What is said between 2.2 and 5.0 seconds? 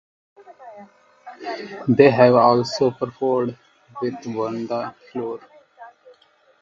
also performed with "Burn the